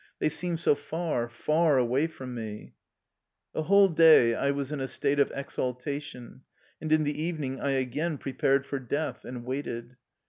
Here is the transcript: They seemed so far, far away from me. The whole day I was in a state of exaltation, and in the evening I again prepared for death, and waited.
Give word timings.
They 0.17 0.29
seemed 0.29 0.59
so 0.59 0.73
far, 0.73 1.29
far 1.29 1.77
away 1.77 2.07
from 2.07 2.33
me. 2.33 2.73
The 3.53 3.61
whole 3.61 3.87
day 3.87 4.33
I 4.33 4.49
was 4.49 4.71
in 4.71 4.79
a 4.79 4.87
state 4.87 5.19
of 5.19 5.31
exaltation, 5.35 6.41
and 6.81 6.91
in 6.91 7.03
the 7.03 7.21
evening 7.21 7.59
I 7.61 7.73
again 7.73 8.17
prepared 8.17 8.65
for 8.65 8.79
death, 8.79 9.23
and 9.25 9.45
waited. 9.45 9.97